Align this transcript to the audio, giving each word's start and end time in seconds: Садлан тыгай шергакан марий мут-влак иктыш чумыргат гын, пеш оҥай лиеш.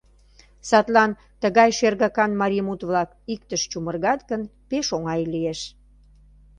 Садлан 0.69 1.11
тыгай 1.41 1.69
шергакан 1.77 2.31
марий 2.41 2.63
мут-влак 2.67 3.09
иктыш 3.33 3.61
чумыргат 3.71 4.21
гын, 4.29 4.41
пеш 4.69 4.87
оҥай 4.95 5.21
лиеш. 5.33 5.59